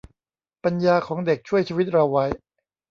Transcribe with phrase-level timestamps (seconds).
[0.63, 2.25] ปัญญาของเด็กช่วยชีวิตเราไว้